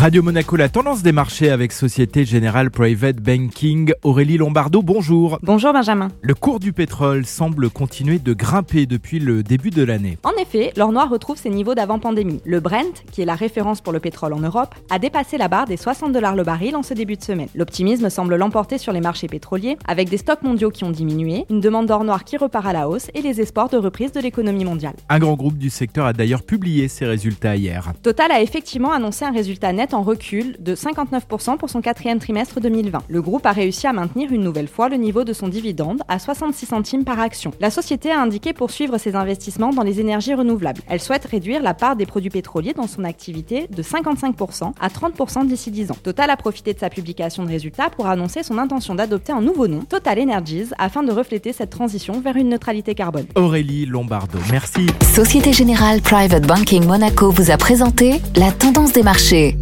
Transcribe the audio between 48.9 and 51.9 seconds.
d'adopter un nouveau nom, Total Energies, afin de refléter cette